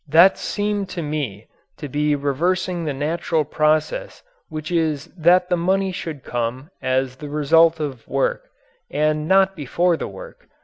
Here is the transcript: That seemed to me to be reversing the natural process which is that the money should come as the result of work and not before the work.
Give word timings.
That 0.07 0.39
seemed 0.39 0.89
to 0.97 1.03
me 1.03 1.45
to 1.77 1.87
be 1.87 2.15
reversing 2.15 2.85
the 2.85 2.91
natural 2.93 3.45
process 3.45 4.23
which 4.49 4.71
is 4.71 5.05
that 5.15 5.47
the 5.47 5.57
money 5.57 5.91
should 5.91 6.23
come 6.23 6.71
as 6.81 7.17
the 7.17 7.29
result 7.29 7.79
of 7.79 8.07
work 8.07 8.49
and 8.89 9.27
not 9.27 9.55
before 9.55 9.97
the 9.97 10.07
work. 10.07 10.47